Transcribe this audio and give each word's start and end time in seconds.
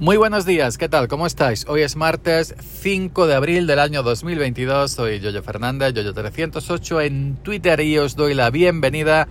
Muy 0.00 0.16
buenos 0.16 0.46
días, 0.46 0.78
¿qué 0.78 0.88
tal? 0.88 1.08
¿Cómo 1.08 1.26
estáis? 1.26 1.66
Hoy 1.66 1.82
es 1.82 1.96
martes 1.96 2.54
5 2.82 3.26
de 3.26 3.34
abril 3.34 3.66
del 3.66 3.80
año 3.80 4.04
2022. 4.04 4.92
Soy 4.92 5.18
Yoyo 5.18 5.42
Fernández, 5.42 5.92
Yoyo308 5.92 7.04
en 7.04 7.34
Twitter 7.42 7.80
y 7.80 7.98
os 7.98 8.14
doy 8.14 8.34
la 8.34 8.50
bienvenida 8.50 9.26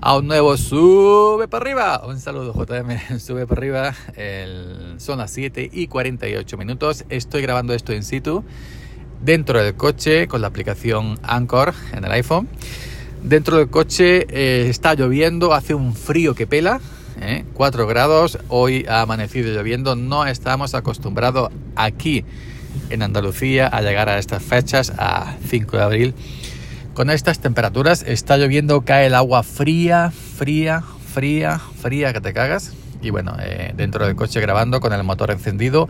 a 0.00 0.16
un 0.16 0.26
nuevo 0.26 0.56
Sube 0.56 1.46
para 1.46 1.62
arriba. 1.62 2.02
Un 2.08 2.18
saludo 2.18 2.52
JM, 2.52 3.18
Sube 3.20 3.46
para 3.46 3.60
arriba. 3.60 3.94
son 4.96 5.18
las 5.18 5.30
7 5.30 5.70
y 5.72 5.86
48 5.86 6.58
minutos. 6.58 7.04
Estoy 7.08 7.42
grabando 7.42 7.72
esto 7.72 7.92
in 7.92 8.02
situ 8.02 8.42
dentro 9.22 9.62
del 9.62 9.76
coche 9.76 10.26
con 10.26 10.40
la 10.40 10.48
aplicación 10.48 11.20
Anchor 11.22 11.72
en 11.92 12.04
el 12.04 12.10
iPhone. 12.10 12.48
Dentro 13.22 13.58
del 13.58 13.70
coche 13.70 14.26
eh, 14.28 14.68
está 14.68 14.94
lloviendo, 14.94 15.54
hace 15.54 15.74
un 15.74 15.94
frío 15.94 16.34
que 16.34 16.48
pela 16.48 16.80
4 17.54 17.82
¿eh? 17.82 17.86
grados, 17.86 18.38
hoy 18.48 18.86
ha 18.88 19.02
amanecido 19.02 19.52
lloviendo, 19.52 19.94
no 19.94 20.26
estamos 20.26 20.74
acostumbrados 20.74 21.50
aquí 21.76 22.24
en 22.88 23.02
Andalucía 23.02 23.66
a 23.66 23.82
llegar 23.82 24.08
a 24.08 24.18
estas 24.18 24.42
fechas, 24.42 24.92
a 24.96 25.36
5 25.48 25.76
de 25.76 25.82
abril. 25.82 26.14
Con 26.94 27.10
estas 27.10 27.40
temperaturas 27.40 28.02
está 28.06 28.36
lloviendo, 28.36 28.82
cae 28.82 29.06
el 29.06 29.14
agua 29.14 29.42
fría, 29.42 30.10
fría, 30.10 30.82
fría, 31.12 31.58
fría 31.58 32.12
que 32.12 32.20
te 32.20 32.32
cagas. 32.32 32.72
Y 33.02 33.10
bueno, 33.10 33.36
eh, 33.40 33.72
dentro 33.76 34.06
del 34.06 34.16
coche 34.16 34.40
grabando 34.40 34.80
con 34.80 34.92
el 34.92 35.02
motor 35.04 35.30
encendido 35.30 35.88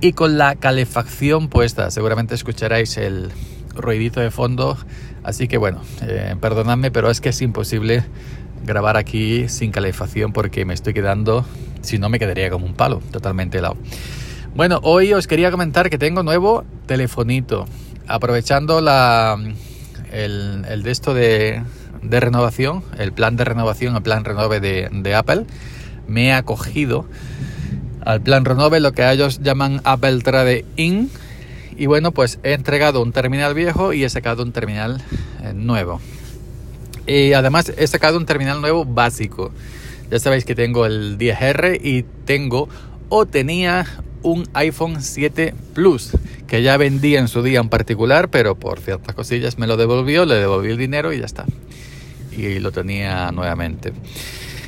y 0.00 0.12
con 0.12 0.38
la 0.38 0.54
calefacción 0.54 1.48
puesta. 1.48 1.90
Seguramente 1.90 2.34
escucharéis 2.34 2.96
el 2.96 3.32
ruidito 3.74 4.20
de 4.20 4.30
fondo. 4.30 4.76
Así 5.24 5.48
que 5.48 5.56
bueno, 5.56 5.80
eh, 6.02 6.36
perdonadme, 6.40 6.90
pero 6.90 7.10
es 7.10 7.20
que 7.20 7.30
es 7.30 7.42
imposible 7.42 8.04
grabar 8.64 8.96
aquí 8.96 9.48
sin 9.48 9.70
calefacción 9.70 10.32
porque 10.32 10.64
me 10.64 10.74
estoy 10.74 10.94
quedando, 10.94 11.44
si 11.82 11.98
no 11.98 12.08
me 12.08 12.18
quedaría 12.18 12.50
como 12.50 12.66
un 12.66 12.74
palo, 12.74 13.00
totalmente 13.10 13.58
helado. 13.58 13.76
Bueno, 14.54 14.80
hoy 14.82 15.12
os 15.12 15.26
quería 15.26 15.50
comentar 15.50 15.90
que 15.90 15.98
tengo 15.98 16.22
nuevo 16.22 16.64
telefonito, 16.86 17.66
aprovechando 18.06 18.80
la, 18.80 19.36
el, 20.12 20.64
el 20.68 20.82
de 20.82 20.90
esto 20.90 21.14
de, 21.14 21.62
de, 22.02 22.20
renovación, 22.20 22.84
el 22.98 23.12
plan 23.12 23.36
de 23.36 23.44
renovación, 23.44 23.96
el 23.96 24.02
plan 24.02 24.24
renove 24.24 24.60
de, 24.60 24.88
de 24.92 25.14
Apple, 25.14 25.46
me 26.06 26.26
he 26.26 26.32
acogido 26.32 27.06
al 28.04 28.20
plan 28.20 28.44
renove, 28.44 28.80
lo 28.80 28.92
que 28.92 29.10
ellos 29.10 29.40
llaman 29.42 29.80
Apple 29.84 30.20
Trade 30.20 30.64
In, 30.76 31.10
y 31.76 31.86
bueno, 31.86 32.12
pues 32.12 32.38
he 32.42 32.52
entregado 32.52 33.02
un 33.02 33.12
terminal 33.12 33.54
viejo 33.54 33.92
y 33.92 34.04
he 34.04 34.08
sacado 34.08 34.42
un 34.42 34.52
terminal 34.52 35.02
eh, 35.42 35.52
nuevo. 35.54 36.00
Y 37.06 37.32
además 37.32 37.72
he 37.76 37.86
sacado 37.86 38.16
un 38.16 38.26
terminal 38.26 38.60
nuevo 38.60 38.84
básico. 38.84 39.52
Ya 40.10 40.18
sabéis 40.18 40.44
que 40.44 40.54
tengo 40.54 40.86
el 40.86 41.18
10R 41.18 41.80
y 41.82 42.04
tengo 42.24 42.68
o 43.08 43.26
tenía 43.26 43.86
un 44.22 44.48
iPhone 44.54 45.02
7 45.02 45.54
Plus 45.74 46.12
que 46.46 46.62
ya 46.62 46.76
vendía 46.76 47.20
en 47.20 47.28
su 47.28 47.42
día 47.42 47.60
en 47.60 47.68
particular, 47.68 48.28
pero 48.30 48.54
por 48.54 48.80
ciertas 48.80 49.14
cosillas 49.14 49.58
me 49.58 49.66
lo 49.66 49.76
devolvió, 49.76 50.24
le 50.24 50.36
devolví 50.36 50.70
el 50.70 50.78
dinero 50.78 51.12
y 51.12 51.18
ya 51.18 51.26
está. 51.26 51.44
Y 52.36 52.58
lo 52.58 52.72
tenía 52.72 53.30
nuevamente. 53.32 53.92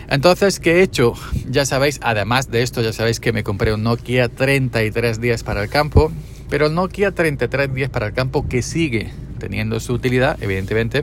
Entonces, 0.09 0.61
¿qué 0.61 0.77
he 0.77 0.83
hecho? 0.83 1.15
Ya 1.49 1.67
sabéis, 1.67 1.99
además 2.03 2.51
de 2.51 2.63
esto, 2.63 2.81
ya 2.81 2.93
sabéis 2.93 3.19
que 3.19 3.33
me 3.33 3.43
compré 3.43 3.75
un 3.75 3.83
Nokia 3.83 4.29
33 4.29 5.21
días 5.21 5.43
para 5.43 5.63
el 5.63 5.69
campo, 5.69 6.13
pero 6.49 6.67
el 6.67 6.75
Nokia 6.75 7.13
33 7.13 7.75
días 7.75 7.91
para 7.91 8.07
el 8.07 8.13
campo 8.13 8.49
que 8.49 8.63
sigue 8.63 9.11
teniendo 9.39 9.81
su 9.81 9.93
utilidad, 9.93 10.41
evidentemente 10.43 11.03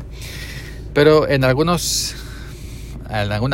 pero 0.94 1.27
en 1.27 1.44
algunas 1.44 2.25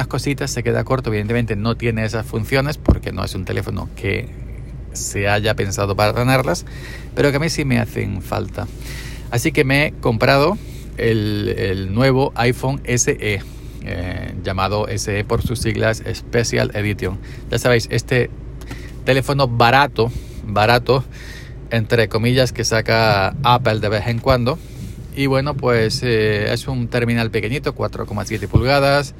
cositas 0.07 0.51
se 0.51 0.63
queda 0.63 0.83
corto, 0.83 1.09
evidentemente 1.09 1.55
no 1.55 1.75
tiene 1.75 2.05
esas 2.05 2.25
funciones 2.25 2.77
porque 2.77 3.11
no 3.11 3.23
es 3.23 3.35
un 3.35 3.45
teléfono 3.45 3.89
que 3.95 4.27
se 4.93 5.27
haya 5.27 5.55
pensado 5.55 5.95
para 5.95 6.13
tenerlas, 6.13 6.65
pero 7.15 7.31
que 7.31 7.37
a 7.37 7.39
mí 7.39 7.49
sí 7.49 7.65
me 7.65 7.79
hacen 7.79 8.21
falta. 8.21 8.67
Así 9.31 9.51
que 9.51 9.63
me 9.63 9.87
he 9.87 9.91
comprado 9.91 10.57
el, 10.97 11.93
nuevo 11.93 12.31
iPhone 12.35 12.81
SE, 12.85 13.17
eh, 13.81 14.33
llamado 14.43 14.87
SE 14.97 15.23
por 15.23 15.41
sus 15.41 15.59
siglas 15.59 16.03
Special 16.13 16.71
Edition. 16.73 17.19
Ya 17.49 17.59
sabéis, 17.59 17.87
este 17.91 18.29
teléfono 19.05 19.47
barato, 19.47 20.11
barato, 20.45 21.03
entre 21.71 22.09
comillas, 22.09 22.51
que 22.51 22.65
saca 22.65 23.35
Apple 23.43 23.79
de 23.79 23.89
vez 23.89 24.07
en 24.07 24.19
cuando, 24.19 24.57
y 25.19 25.27
bueno, 25.27 25.53
pues 25.53 26.01
eh, 26.01 26.53
es 26.53 26.69
un 26.69 26.87
terminal 26.87 27.29
pequeñito, 27.29 27.75
4,7 27.75 28.47
pulgadas. 28.47 29.15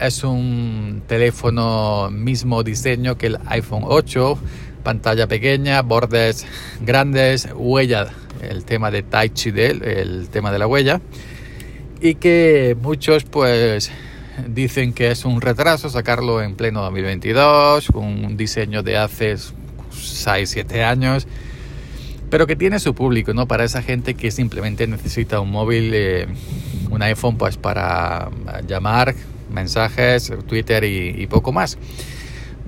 Es 0.00 0.24
un 0.24 1.02
teléfono 1.06 2.08
mismo 2.10 2.62
diseño 2.62 3.18
que 3.18 3.26
el 3.26 3.38
iPhone 3.44 3.82
8, 3.84 4.38
pantalla 4.82 5.26
pequeña, 5.26 5.82
bordes 5.82 6.46
grandes, 6.80 7.50
huella, 7.54 8.14
el 8.40 8.64
tema 8.64 8.90
de 8.90 9.02
Touch 9.02 9.48
ID, 9.48 9.58
el 9.82 10.30
tema 10.30 10.50
de 10.50 10.58
la 10.58 10.66
huella. 10.66 11.02
Y 12.00 12.14
que 12.14 12.74
muchos 12.80 13.24
pues 13.24 13.90
dicen 14.48 14.94
que 14.94 15.10
es 15.10 15.26
un 15.26 15.42
retraso 15.42 15.90
sacarlo 15.90 16.40
en 16.40 16.56
pleno 16.56 16.80
2022, 16.80 17.88
con 17.88 18.04
un 18.04 18.38
diseño 18.38 18.82
de 18.82 18.96
hace 18.96 19.34
6-7 19.34 20.82
años 20.82 21.28
pero 22.30 22.46
que 22.46 22.56
tiene 22.56 22.78
su 22.80 22.94
público, 22.94 23.34
¿no? 23.34 23.46
Para 23.46 23.64
esa 23.64 23.82
gente 23.82 24.14
que 24.14 24.30
simplemente 24.30 24.86
necesita 24.86 25.40
un 25.40 25.50
móvil, 25.50 25.92
eh, 25.94 26.26
un 26.90 27.02
iPhone, 27.02 27.36
pues 27.36 27.56
para 27.56 28.30
llamar, 28.66 29.14
mensajes, 29.50 30.32
Twitter 30.46 30.84
y, 30.84 31.26
poco 31.26 31.52
más. 31.52 31.78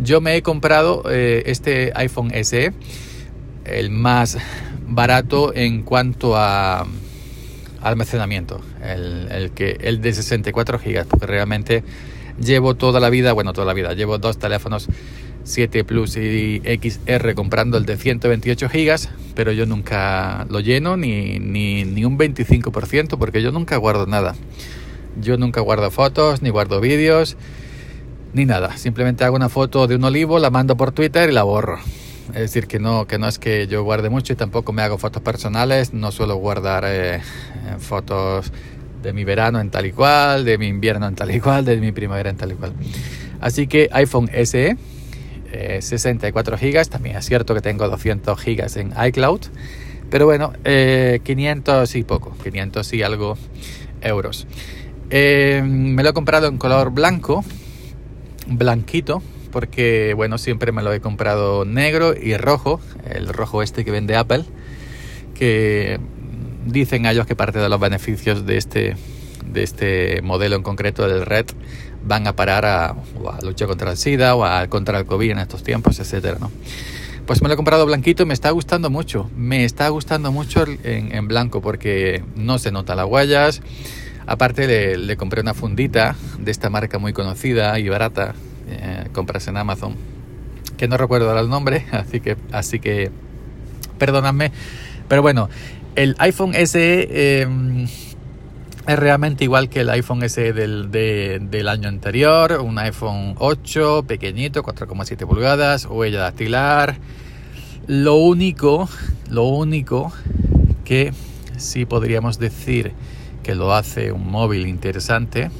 Yo 0.01 0.21
me 0.21 0.37
he 0.37 0.43
comprado 0.43 1.03
eh, 1.11 1.43
este 1.47 1.93
iPhone 1.95 2.31
SE, 2.45 2.73
el 3.65 3.91
más 3.91 4.39
barato 4.87 5.53
en 5.55 5.83
cuanto 5.83 6.37
a 6.37 6.87
almacenamiento, 7.83 8.61
el, 8.83 9.29
el, 9.31 9.51
que, 9.51 9.77
el 9.81 10.01
de 10.01 10.13
64 10.13 10.79
GB, 10.79 11.05
porque 11.07 11.27
realmente 11.27 11.83
llevo 12.41 12.75
toda 12.75 13.01
la 13.01 13.11
vida, 13.11 13.33
bueno, 13.33 13.53
toda 13.53 13.67
la 13.67 13.75
vida, 13.75 13.93
llevo 13.95 14.19
dos 14.19 14.39
teléfonos 14.39 14.89
7 15.49 15.83
Plus 15.85 16.17
y 16.19 16.61
XR 16.63 17.35
comprando 17.35 17.79
el 17.79 17.87
de 17.87 17.97
128 17.97 18.69
gigas, 18.69 19.09
pero 19.35 19.51
yo 19.51 19.65
nunca 19.65 20.47
lo 20.51 20.61
lleno 20.61 20.97
ni, 20.99 21.39
ni, 21.39 21.85
ni 21.85 22.05
un 22.05 22.19
25% 22.19 23.17
porque 23.19 23.41
yo 23.41 23.51
nunca 23.51 23.77
guardo 23.79 24.07
nada. 24.07 24.35
Yo 25.21 25.39
nunca 25.39 25.63
guardo 25.63 25.91
fotos, 25.91 26.43
ni 26.43 26.51
guardo 26.51 26.81
vídeos, 26.81 27.37
ni 28.35 28.45
nada. 28.45 28.77
Simplemente 28.77 29.25
hago 29.25 29.37
una 29.37 29.49
foto 29.49 29.87
de 29.87 29.97
un 29.97 30.05
olivo, 30.05 30.39
la 30.39 30.51
mando 30.51 30.77
por 30.77 30.93
Twitter 30.93 31.31
y 31.31 31.33
la 31.33 31.45
borro. 31.45 31.79
Es 32.29 32.41
decir, 32.41 32.67
que 32.67 32.79
no, 32.79 33.07
que 33.07 33.19
no 33.19 33.27
es 33.27 33.39
que 33.39 33.67
yo 33.67 33.83
guarde 33.83 34.11
mucho 34.11 34.35
y 34.35 34.37
tampoco 34.37 34.75
me 34.75 34.83
hago 34.83 34.99
fotos 34.99 35.23
personales, 35.23 35.95
no 35.95 36.13
suelo 36.13 36.37
guardar 36.37 36.85
eh, 36.87 37.21
fotos 37.79 38.53
de 39.03 39.15
mi 39.15 39.25
verano 39.25 39.61
en 39.61 39.71
tal 39.71 39.87
y 39.87 39.93
cual, 39.93 40.45
de 40.45 40.59
mi 40.59 40.67
invierno 40.67 41.09
en 41.09 41.15
tal 41.15 41.35
y 41.35 41.41
cual, 41.41 41.65
de 41.65 41.79
mi 41.79 41.91
primavera 41.91 42.29
en 42.29 42.37
tal 42.37 42.53
y 42.53 42.55
cual. 42.55 42.75
Así 43.41 43.67
que 43.67 43.89
iPhone 43.93 44.29
SE 44.45 44.77
64 45.81 46.55
eh, 46.55 46.59
gigas. 46.59 46.91
También 46.91 47.17
es 47.17 47.27
cierto 47.27 47.55
que 47.55 47.61
tengo 47.61 47.89
200 47.89 48.39
gigas 48.41 48.77
en 48.77 48.93
iCloud. 49.07 49.41
Pero 50.11 50.25
bueno, 50.25 50.53
500 50.63 51.95
eh, 51.95 51.99
y 51.99 52.05
poco, 52.05 52.37
500 52.43 52.93
y 52.95 53.03
algo 53.03 53.37
euros. 54.01 54.47
Eh, 55.11 55.63
me 55.65 56.03
lo 56.03 56.11
he 56.11 56.13
comprado 56.13 56.49
en 56.49 56.59
color 56.59 56.91
blanco, 56.91 57.45
blanquito, 58.47 59.23
porque 59.51 60.15
bueno, 60.15 60.39
siempre 60.39 60.73
me 60.73 60.83
lo 60.83 60.93
he 60.93 61.01
comprado 61.01 61.65
negro 61.65 62.15
y 62.15 62.37
rojo, 62.37 62.81
el 63.11 63.29
rojo 63.29 63.63
este 63.63 63.85
que 63.85 63.91
vende 63.91 64.17
Apple, 64.17 64.45
que 65.35 65.99
dicen 66.67 67.07
ellos 67.07 67.27
que 67.27 67.37
parte 67.37 67.59
de 67.59 67.69
los 67.69 67.81
beneficios 67.81 68.47
de 68.47 68.57
este, 68.57 68.97
de 69.53 69.63
este 69.63 70.23
modelo 70.23 70.57
en 70.57 70.63
concreto 70.63 71.09
del 71.09 71.27
Red 71.27 71.47
van 72.05 72.27
a 72.27 72.37
parar 72.37 72.65
a, 72.65 72.91
a 72.91 73.43
luchar 73.43 73.69
contra 73.69 73.91
el 73.91 73.97
SIDA 73.97 74.35
o 74.35 74.45
a, 74.45 74.67
contra 74.69 74.99
el 74.99 75.07
COVID 75.07 75.31
en 75.31 75.39
estos 75.39 75.63
tiempos, 75.63 75.99
etcétera, 75.99 76.39
¿no? 76.41 76.51
Pues 77.29 77.43
me 77.43 77.49
lo 77.49 77.53
he 77.53 77.57
comprado 77.59 77.85
blanquito 77.85 78.23
y 78.23 78.27
me 78.27 78.33
está 78.33 78.51
gustando 78.53 78.89
mucho. 78.89 79.31
Me 79.37 79.65
está 79.65 79.91
gustando 79.91 80.33
mucho 80.33 80.65
en, 80.83 81.29
blanco 81.29 81.61
porque 81.61 82.25
no 82.35 82.59
se 82.59 82.73
notan 82.73 82.97
las 82.97 83.05
huellas. 83.05 83.61
Aparte 84.27 84.97
le, 84.97 85.17
compré 85.19 85.43
una 85.43 85.53
fundita 85.53 86.17
de 86.39 86.51
esta 86.51 86.71
marca 86.71 86.99
muy 86.99 87.13
conocida 87.13 87.79
y 87.79 87.89
barata, 87.91 88.35
eh, 88.71 89.09
compras 89.13 89.47
en 89.47 89.59
Amazon, 89.59 89.95
que 90.79 90.89
no 90.89 90.97
recuerdo 90.97 91.29
ahora 91.29 91.43
el 91.43 91.51
nombre, 91.51 91.85
así 91.93 92.21
que, 92.21 92.39
así 92.51 92.81
que 92.81 93.11
perdóname. 93.99 94.51
Pero 95.07 95.21
bueno, 95.21 95.51
el 95.97 96.17
iPhone 96.21 96.55
SE 96.55 97.47
es 98.89 98.99
realmente 98.99 99.45
igual 99.45 99.69
que 99.69 99.81
el 99.81 99.91
iPhone 99.91 100.27
SE 100.31 100.55
del, 100.55 100.91
del 100.91 101.69
año 101.69 101.91
anterior, 101.91 102.59
un 102.65 102.79
iPhone 102.79 103.35
8 103.39 104.05
pequeñito, 104.09 104.63
4,7 104.63 105.27
pulgadas, 105.27 105.85
huella 105.85 106.21
dactilar. 106.21 106.97
Lo 107.87 108.15
único, 108.15 108.89
lo 109.29 109.45
único 109.45 110.11
que 110.87 111.13
sí 111.59 111.85
podríamos 111.85 112.39
decir 112.39 112.93
que 113.43 113.55
lo 113.55 113.75
hace 113.75 114.11
un 114.11 114.31
móvil 114.31 114.67
interesante 114.67 115.51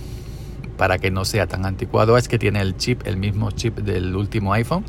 para 0.79 0.97
que 0.97 1.11
no 1.11 1.27
sea 1.27 1.47
tan 1.47 1.67
anticuado 1.67 2.17
es 2.17 2.29
que 2.29 2.39
tiene 2.39 2.63
el 2.63 2.79
chip, 2.79 3.07
el 3.07 3.19
mismo 3.19 3.51
chip 3.51 3.77
del 3.81 4.17
último 4.17 4.55
iPhone, 4.55 4.87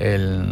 el 0.00 0.44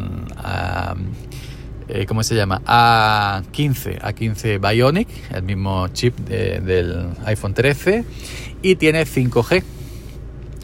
eh, 1.89 2.07
¿cómo 2.07 2.23
se 2.23 2.35
llama? 2.35 2.63
A15, 2.67 4.01
A15 4.01 4.61
Bionic, 4.61 5.09
el 5.33 5.43
mismo 5.43 5.89
chip 5.89 6.17
del 6.19 7.09
iPhone 7.25 7.55
13 7.55 8.05
y 8.63 8.77
tiene 8.77 9.05
5G, 9.05 9.63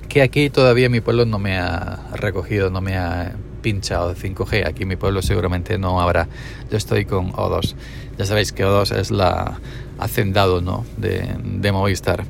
que 0.09 0.23
aquí 0.23 0.51
todavía 0.51 0.89
mi 0.89 1.01
pueblo 1.01 1.27
no 1.27 1.39
me 1.39 1.59
ha 1.59 2.09
recogido, 2.15 2.71
no 2.71 2.81
me 2.81 2.97
ha 2.97 3.33
pinchado 3.61 4.15
de 4.15 4.17
5G. 4.17 4.67
Aquí 4.67 4.85
mi 4.85 4.97
pueblo 4.97 5.23
seguramente 5.23 5.79
no 5.79 6.01
habrá. 6.01 6.29
Yo 6.71 6.77
estoy 6.77 7.05
con 7.05 7.33
O2. 7.33 7.75
Ya 8.17 8.25
sabéis 8.25 8.53
que 8.53 8.65
O2 8.65 8.97
es 8.97 9.11
la 9.11 9.61
hacendado 9.99 10.61
¿no? 10.61 10.85
de, 10.97 11.37
de 11.43 11.73
Movistar. 11.73 12.25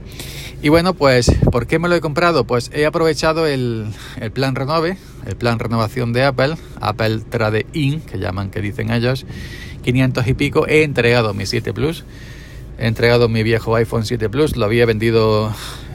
Y 0.60 0.70
bueno, 0.70 0.92
pues, 0.94 1.30
¿por 1.52 1.68
qué 1.68 1.78
me 1.78 1.88
lo 1.88 1.94
he 1.94 2.00
comprado? 2.00 2.44
Pues 2.44 2.72
he 2.74 2.84
aprovechado 2.84 3.46
el, 3.46 3.86
el, 4.20 4.32
plan 4.32 4.56
Renove, 4.56 4.96
el 5.24 5.36
plan 5.36 5.60
renovación 5.60 6.12
de 6.12 6.24
Apple, 6.24 6.56
Apple 6.80 7.20
Trade 7.30 7.66
In, 7.74 8.00
que 8.00 8.18
llaman, 8.18 8.50
que 8.50 8.60
dicen 8.60 8.90
ellos, 8.90 9.24
500 9.84 10.26
y 10.26 10.34
pico. 10.34 10.66
He 10.66 10.82
entregado 10.82 11.32
mi 11.32 11.46
7 11.46 11.72
Plus, 11.72 12.04
he 12.76 12.88
entregado 12.88 13.28
mi 13.28 13.44
viejo 13.44 13.76
iPhone 13.76 14.04
7 14.04 14.28
Plus, 14.30 14.56
lo 14.56 14.64
había 14.64 14.84
vendido 14.84 15.54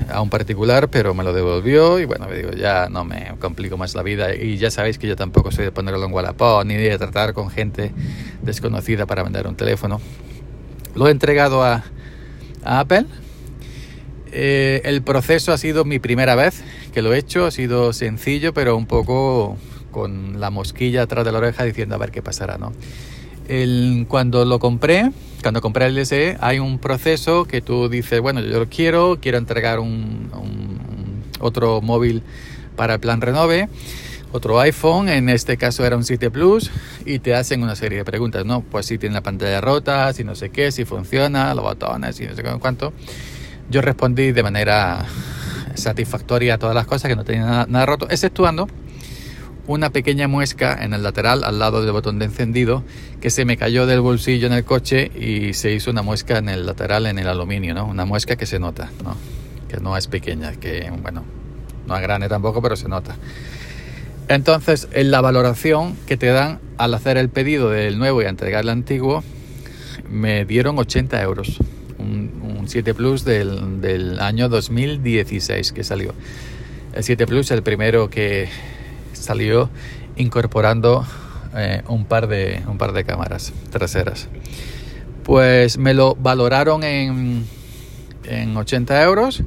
a 0.09 0.21
un 0.21 0.29
particular, 0.29 0.87
pero 0.89 1.13
me 1.13 1.25
lo 1.25 1.33
devolvió 1.33 1.99
y 1.99 2.05
bueno, 2.05 2.27
me 2.29 2.37
digo, 2.37 2.51
ya 2.51 2.87
no 2.89 3.03
me 3.03 3.35
complico 3.39 3.75
más 3.75 3.95
la 3.95 4.01
vida. 4.01 4.33
Y 4.33 4.55
ya 4.55 4.71
sabéis 4.71 4.97
que 4.97 5.07
yo 5.07 5.17
tampoco 5.17 5.51
soy 5.51 5.65
de 5.65 5.73
ponerlo 5.73 6.05
en 6.05 6.13
Wallapop 6.13 6.63
ni 6.63 6.75
de 6.75 6.97
tratar 6.97 7.33
con 7.33 7.49
gente 7.49 7.91
desconocida 8.41 9.05
para 9.07 9.23
vender 9.23 9.45
un 9.45 9.57
teléfono. 9.57 9.99
Lo 10.95 11.09
he 11.09 11.11
entregado 11.11 11.65
a, 11.65 11.83
a 12.63 12.79
Apple 12.79 13.07
eh, 14.35 14.81
el 14.85 15.03
proceso 15.03 15.53
ha 15.53 15.57
sido 15.57 15.85
mi 15.85 15.99
primera 15.99 16.35
vez 16.35 16.63
que 16.93 17.01
lo 17.01 17.13
he 17.13 17.19
hecho, 17.19 17.45
ha 17.45 17.51
sido 17.51 17.93
sencillo, 17.93 18.53
pero 18.53 18.75
un 18.75 18.87
poco 18.87 19.57
con 19.91 20.39
la 20.39 20.49
mosquilla 20.49 21.03
atrás 21.03 21.23
de 21.23 21.31
la 21.31 21.37
oreja 21.37 21.63
diciendo 21.63 21.95
a 21.95 21.99
ver 21.99 22.11
qué 22.11 22.21
pasará, 22.21 22.57
¿no? 22.57 22.73
cuando 24.07 24.45
lo 24.45 24.57
compré, 24.57 25.11
cuando 25.41 25.61
compré 25.61 25.87
el 25.87 26.05
SE, 26.05 26.37
hay 26.39 26.59
un 26.59 26.79
proceso 26.79 27.45
que 27.45 27.61
tú 27.61 27.89
dices, 27.89 28.21
bueno, 28.21 28.39
yo 28.39 28.59
lo 28.59 28.69
quiero, 28.69 29.19
quiero 29.21 29.37
entregar 29.37 29.79
un, 29.79 30.31
otro 31.39 31.81
móvil 31.81 32.23
para 32.75 32.95
el 32.95 32.99
plan 33.01 33.21
Renove, 33.21 33.67
otro 34.31 34.59
iPhone, 34.61 35.09
en 35.09 35.29
este 35.29 35.57
caso 35.57 35.85
era 35.85 35.95
un 35.97 36.05
7 36.05 36.31
Plus, 36.31 36.71
y 37.05 37.19
te 37.19 37.35
hacen 37.35 37.61
una 37.61 37.75
serie 37.75 37.99
de 37.99 38.05
preguntas, 38.05 38.45
¿no? 38.45 38.61
Pues 38.61 38.85
si 38.85 38.97
tiene 38.97 39.13
la 39.13 39.21
pantalla 39.21 39.61
rota, 39.61 40.11
si 40.13 40.23
no 40.23 40.35
sé 40.35 40.49
qué, 40.49 40.71
si 40.71 40.85
funciona, 40.85 41.53
los 41.53 41.63
botones, 41.63 42.15
si 42.15 42.25
no 42.25 42.35
sé 42.35 42.43
cuánto. 42.59 42.93
Yo 43.69 43.81
respondí 43.81 44.31
de 44.31 44.43
manera 44.43 45.05
satisfactoria 45.75 46.55
a 46.55 46.57
todas 46.57 46.75
las 46.75 46.85
cosas, 46.85 47.09
que 47.09 47.15
no 47.15 47.23
tenía 47.23 47.65
nada, 47.67 47.85
roto, 47.85 48.07
exceptuando 48.09 48.67
una 49.65 49.91
pequeña 49.91 50.27
muesca 50.27 50.83
en 50.83 50.93
el 50.93 51.03
lateral 51.03 51.43
al 51.45 51.57
lado 51.57 51.81
del 51.81 51.93
botón 51.93 52.19
de 52.19 52.25
encendido 52.25 52.83
que 53.21 53.29
se 53.29 53.45
me 53.45 53.55
cayó 53.55 53.85
del 53.85 54.01
bolsillo 54.01 54.47
en 54.47 54.53
el 54.53 54.65
coche 54.65 55.09
y 55.15 55.53
se 55.53 55.71
hizo 55.71 55.89
una 55.89 56.01
muesca 56.01 56.37
en 56.37 56.49
el 56.49 56.65
lateral 56.65 57.05
en 57.05 57.17
el 57.17 57.29
aluminio, 57.29 57.73
¿no? 57.73 57.85
Una 57.85 58.03
muesca 58.03 58.35
que 58.35 58.45
se 58.45 58.59
nota, 58.59 58.91
¿no? 59.03 59.15
Que 59.69 59.77
no 59.77 59.95
es 59.95 60.07
pequeña, 60.07 60.51
que 60.53 60.91
bueno, 61.01 61.23
no 61.87 61.95
es 61.95 62.01
grande 62.01 62.27
tampoco, 62.27 62.61
pero 62.61 62.75
se 62.75 62.89
nota. 62.89 63.15
Entonces, 64.27 64.89
en 64.91 65.11
la 65.11 65.21
valoración 65.21 65.95
que 66.07 66.17
te 66.17 66.27
dan 66.27 66.59
al 66.77 66.93
hacer 66.93 67.17
el 67.17 67.29
pedido 67.29 67.69
del 67.69 67.97
nuevo 67.97 68.21
y 68.21 68.25
entregar 68.25 68.63
el 68.63 68.69
antiguo, 68.69 69.23
me 70.09 70.43
dieron 70.43 70.77
80 70.77 71.21
euros 71.21 71.59
un, 72.03 72.63
7 72.67 72.93
Plus 72.93 73.25
del, 73.25 73.81
del, 73.81 74.19
año 74.19 74.49
2016 74.49 75.71
que 75.71 75.83
salió. 75.83 76.13
El 76.93 77.03
7 77.03 77.27
Plus, 77.27 77.51
el 77.51 77.63
primero 77.63 78.09
que 78.09 78.47
salió 79.13 79.69
incorporando 80.15 81.05
eh, 81.55 81.81
un, 81.87 82.05
par 82.05 82.27
de, 82.27 82.61
un 82.67 82.77
par 82.77 82.93
de 82.93 83.03
cámaras 83.03 83.53
traseras. 83.69 84.27
Pues 85.23 85.77
me 85.77 85.93
lo 85.93 86.15
valoraron 86.15 86.83
en, 86.83 87.45
en 88.25 88.57
80 88.57 89.03
euros, 89.03 89.43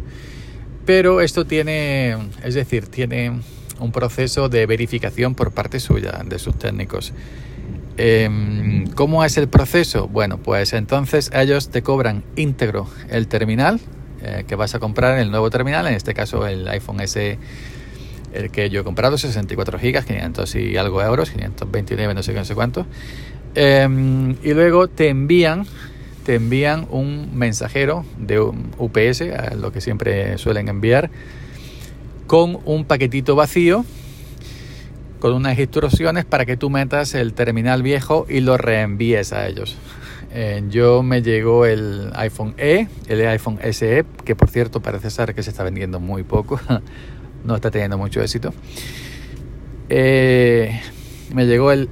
pero 0.84 1.20
esto 1.20 1.44
tiene, 1.44 2.16
es 2.42 2.54
decir, 2.54 2.86
tiene 2.88 3.40
un 3.78 3.92
proceso 3.92 4.48
de 4.48 4.66
verificación 4.66 5.34
por 5.34 5.52
parte 5.52 5.80
suya, 5.80 6.22
de 6.24 6.38
sus 6.38 6.58
técnicos. 6.58 7.12
Em, 7.98 8.86
¿Cómo 8.88 9.24
es 9.24 9.38
el 9.38 9.48
proceso? 9.48 10.06
Bueno, 10.08 10.38
pues 10.38 10.72
entonces 10.74 11.30
ellos 11.34 11.70
te 11.70 11.82
cobran 11.82 12.24
íntegro 12.36 12.88
el 13.08 13.26
terminal 13.26 13.80
eh, 14.22 14.44
que 14.46 14.54
vas 14.54 14.74
a 14.74 14.78
comprar 14.78 15.14
en 15.14 15.20
el 15.20 15.30
nuevo 15.30 15.48
terminal, 15.48 15.86
en 15.86 15.94
este 15.94 16.12
caso 16.12 16.46
el 16.46 16.68
iPhone 16.68 17.00
S, 17.00 17.38
el 18.34 18.50
que 18.50 18.68
yo 18.68 18.80
he 18.80 18.84
comprado, 18.84 19.16
64 19.16 19.78
gigas, 19.78 20.04
500 20.04 20.54
y 20.56 20.76
algo 20.76 21.02
euros, 21.02 21.30
529, 21.30 22.14
no 22.14 22.22
sé 22.22 22.32
qué, 22.32 22.38
no 22.38 22.44
sé 22.44 22.54
cuánto. 22.54 22.86
Em, 23.54 24.36
y 24.42 24.52
luego 24.52 24.88
te 24.88 25.08
envían, 25.08 25.66
te 26.24 26.34
envían 26.34 26.86
un 26.90 27.34
mensajero 27.34 28.04
de 28.18 28.40
un 28.40 28.72
UPS, 28.76 29.22
lo 29.58 29.72
que 29.72 29.80
siempre 29.80 30.36
suelen 30.36 30.68
enviar, 30.68 31.10
con 32.26 32.58
un 32.64 32.84
paquetito 32.84 33.36
vacío 33.36 33.84
con 35.18 35.32
unas 35.32 35.58
instrucciones 35.58 36.24
para 36.24 36.44
que 36.44 36.56
tú 36.56 36.70
metas 36.70 37.14
el 37.14 37.32
terminal 37.34 37.82
viejo 37.82 38.26
y 38.28 38.40
lo 38.40 38.56
reenvíes 38.56 39.32
a 39.32 39.46
ellos. 39.46 39.76
Eh, 40.32 40.62
yo 40.68 41.02
me 41.02 41.22
llegó 41.22 41.64
el 41.64 42.10
iPhone 42.14 42.54
E, 42.58 42.88
el 43.08 43.26
iPhone 43.26 43.58
SE, 43.72 44.04
que 44.24 44.36
por 44.36 44.50
cierto 44.50 44.80
parece 44.80 45.10
ser 45.10 45.34
que 45.34 45.42
se 45.42 45.50
está 45.50 45.62
vendiendo 45.62 46.00
muy 46.00 46.24
poco, 46.24 46.60
no 47.44 47.54
está 47.54 47.70
teniendo 47.70 47.96
mucho 47.96 48.20
éxito. 48.20 48.52
Eh, 49.88 50.80
me 51.32 51.46
llegó 51.46 51.72
el, 51.72 51.88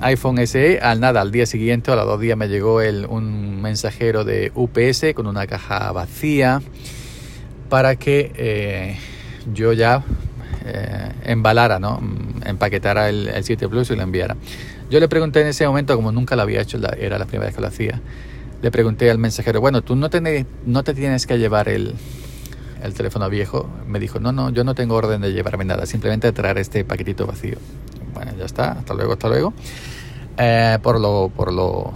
iPhone 0.00 0.46
SE, 0.46 0.78
al 0.80 1.00
nada, 1.00 1.20
al 1.20 1.32
día 1.32 1.46
siguiente, 1.46 1.90
a 1.90 1.96
los 1.96 2.06
dos 2.06 2.20
días 2.20 2.36
me 2.36 2.48
llegó 2.48 2.80
el, 2.80 3.06
un 3.06 3.60
mensajero 3.60 4.24
de 4.24 4.52
UPS 4.54 5.14
con 5.14 5.26
una 5.26 5.46
caja 5.46 5.92
vacía 5.92 6.62
para 7.68 7.96
que 7.96 8.32
eh, 8.36 8.96
yo 9.52 9.72
ya 9.72 10.04
eh, 10.66 11.12
embalara, 11.24 11.78
¿no? 11.78 12.00
empaquetara 12.44 13.08
el, 13.08 13.30
7 13.42 13.68
Plus 13.68 13.90
y 13.90 13.96
lo 13.96 14.02
enviara. 14.02 14.36
Yo 14.90 15.00
le 15.00 15.08
pregunté 15.08 15.40
en 15.40 15.48
ese 15.48 15.66
momento, 15.66 15.96
como 15.96 16.12
nunca 16.12 16.36
lo 16.36 16.42
había 16.42 16.60
hecho, 16.60 16.78
era 16.98 17.18
la 17.18 17.26
primera 17.26 17.46
vez 17.46 17.54
que 17.54 17.60
lo 17.60 17.68
hacía, 17.68 18.00
le 18.62 18.70
pregunté 18.70 19.10
al 19.10 19.18
mensajero, 19.18 19.60
bueno, 19.60 19.82
tú 19.82 19.96
no, 19.96 20.08
no 20.66 20.84
te 20.84 20.94
tienes 20.94 21.26
que 21.26 21.38
llevar 21.38 21.68
el, 21.68 21.94
el 22.82 22.94
teléfono 22.94 23.28
viejo. 23.28 23.68
Me 23.86 23.98
dijo, 23.98 24.20
no, 24.20 24.32
no, 24.32 24.50
yo 24.50 24.64
no 24.64 24.74
tengo 24.74 24.94
orden 24.94 25.20
de 25.20 25.32
llevarme 25.32 25.64
nada, 25.64 25.86
simplemente 25.86 26.32
traer 26.32 26.58
este 26.58 26.84
paquetito 26.84 27.26
vacío. 27.26 27.58
Bueno, 28.14 28.32
ya 28.38 28.44
está, 28.44 28.72
hasta 28.72 28.94
luego, 28.94 29.12
hasta 29.12 29.28
luego. 29.28 29.52
Eh, 30.38 30.78
por 30.82 31.00
lo, 31.00 31.30
por 31.34 31.52
lo 31.52 31.94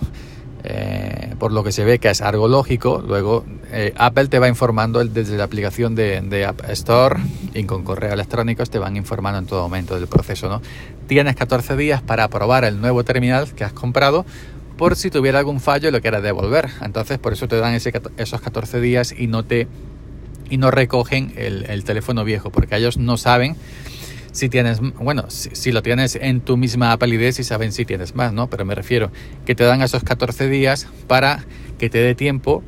eh, 0.62 1.34
por 1.38 1.52
lo 1.52 1.64
que 1.64 1.72
se 1.72 1.84
ve 1.84 1.98
que 1.98 2.10
es 2.10 2.20
algo 2.20 2.48
lógico, 2.48 3.02
luego 3.06 3.44
eh, 3.70 3.94
Apple 3.96 4.28
te 4.28 4.38
va 4.38 4.48
informando 4.48 5.02
desde 5.04 5.36
la 5.36 5.44
aplicación 5.44 5.94
de, 5.94 6.44
App 6.46 6.68
Store 6.70 7.20
y 7.54 7.64
con 7.64 7.84
correo 7.84 8.12
electrónico 8.12 8.64
te 8.66 8.78
van 8.78 8.96
informando 8.96 9.38
en 9.38 9.46
todo 9.46 9.62
momento 9.62 9.94
del 9.94 10.06
proceso. 10.06 10.48
¿no? 10.48 10.60
Tienes 11.06 11.36
14 11.36 11.76
días 11.76 12.02
para 12.02 12.28
probar 12.28 12.64
el 12.64 12.80
nuevo 12.80 13.04
terminal 13.04 13.52
que 13.54 13.64
has 13.64 13.72
comprado 13.72 14.26
por 14.76 14.96
si 14.96 15.10
tuviera 15.10 15.38
algún 15.38 15.60
fallo 15.60 15.88
y 15.88 15.92
lo 15.92 16.00
quieras 16.00 16.22
devolver. 16.22 16.68
Entonces 16.82 17.18
por 17.18 17.32
eso 17.32 17.48
te 17.48 17.56
dan 17.56 17.74
esos 17.74 18.40
14 18.40 18.80
días 18.80 19.14
y 19.16 19.26
no 19.26 19.44
te 19.44 19.66
y 20.48 20.56
no 20.56 20.72
recogen 20.72 21.32
el 21.36 21.84
teléfono 21.84 22.24
viejo 22.24 22.50
porque 22.50 22.74
ellos 22.74 22.98
no 22.98 23.16
saben 23.16 23.56
si 24.32 24.48
tienes, 24.48 24.80
bueno, 24.80 25.24
si, 25.28 25.72
lo 25.72 25.82
tienes 25.82 26.16
en 26.16 26.40
tu 26.40 26.56
misma 26.56 26.96
ID, 27.00 27.32
si 27.32 27.44
saben 27.44 27.72
si 27.72 27.84
tienes 27.84 28.14
más, 28.14 28.32
¿no? 28.32 28.48
Pero 28.48 28.64
me 28.64 28.74
refiero 28.74 29.10
que 29.44 29.54
te 29.54 29.64
dan 29.64 29.82
esos 29.82 30.04
14 30.04 30.48
días 30.48 30.86
para 31.06 31.44
que 31.78 31.90
te 31.90 31.98
dé 31.98 32.14
tiempo 32.14 32.62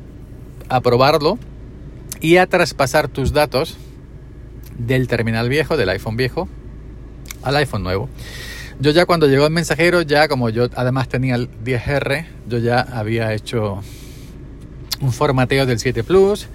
a 0.69 0.81
probarlo 0.81 1.37
y 2.19 2.37
a 2.37 2.47
traspasar 2.47 3.07
tus 3.07 3.33
datos 3.33 3.77
del 4.77 5.07
terminal 5.07 5.49
viejo, 5.49 5.77
del 5.77 5.89
iPhone 5.89 6.17
viejo, 6.17 6.47
al 7.43 7.55
iPhone 7.57 7.83
nuevo. 7.83 8.09
Yo 8.79 8.91
ya 8.91 9.05
cuando 9.05 9.27
llegó 9.27 9.45
el 9.45 9.53
mensajero, 9.53 10.01
ya 10.01 10.27
como 10.27 10.49
yo 10.49 10.67
además 10.75 11.07
tenía 11.07 11.35
el 11.35 11.49
10R, 11.63 12.25
yo 12.47 12.57
ya 12.57 12.81
había 12.81 13.33
hecho 13.33 13.81
un 14.99 15.13
formateo 15.13 15.65
del 15.65 15.79
7 15.79 16.03
Plus 16.03 16.47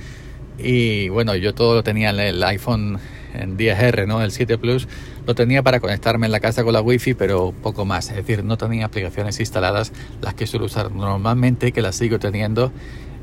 y 0.58 1.08
bueno, 1.10 1.36
yo 1.36 1.54
todo 1.54 1.76
lo 1.76 1.82
tenía 1.82 2.10
en 2.10 2.18
el 2.18 2.42
iPhone 2.42 2.98
en 3.38 3.56
10R, 3.56 4.06
¿no? 4.06 4.22
El 4.22 4.32
7 4.32 4.58
Plus 4.58 4.88
lo 5.26 5.34
tenía 5.34 5.62
para 5.62 5.80
conectarme 5.80 6.26
en 6.26 6.32
la 6.32 6.40
casa 6.40 6.64
con 6.64 6.72
la 6.72 6.80
Wi-Fi, 6.80 7.14
pero 7.14 7.52
poco 7.62 7.84
más. 7.84 8.10
Es 8.10 8.16
decir, 8.16 8.44
no 8.44 8.56
tenía 8.56 8.86
aplicaciones 8.86 9.38
instaladas 9.40 9.92
las 10.20 10.34
que 10.34 10.46
suelo 10.46 10.66
usar 10.66 10.90
normalmente, 10.90 11.72
que 11.72 11.82
las 11.82 11.96
sigo 11.96 12.18
teniendo 12.18 12.72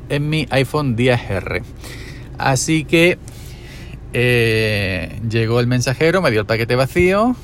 en 0.08 0.28
mi 0.28 0.46
iPhone 0.50 0.96
10R. 0.96 1.62
Así 2.38 2.84
que 2.84 3.18
eh, 4.12 5.20
llegó 5.28 5.60
el 5.60 5.66
mensajero, 5.66 6.22
me 6.22 6.30
dio 6.30 6.40
el 6.40 6.46
paquete 6.46 6.76
vacío, 6.76 7.36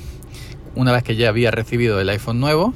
una 0.75 0.93
vez 0.93 1.02
que 1.02 1.17
ya 1.17 1.29
había 1.29 1.50
recibido 1.50 2.00
el 2.00 2.09
iPhone 2.09 2.41
nuevo. 2.41 2.73